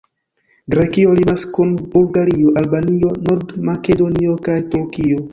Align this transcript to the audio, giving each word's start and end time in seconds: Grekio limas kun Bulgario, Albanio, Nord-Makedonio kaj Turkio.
Grekio 0.73 1.11
limas 1.17 1.41
kun 1.57 1.75
Bulgario, 1.91 2.53
Albanio, 2.61 3.11
Nord-Makedonio 3.27 4.33
kaj 4.49 4.57
Turkio. 4.73 5.21